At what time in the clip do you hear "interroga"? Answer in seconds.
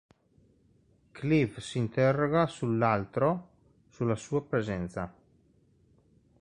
1.77-2.47